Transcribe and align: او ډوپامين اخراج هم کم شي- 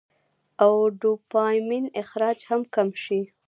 او 0.63 0.73
ډوپامين 0.99 1.85
اخراج 2.01 2.37
هم 2.49 2.61
کم 2.73 2.87
شي- 3.03 3.19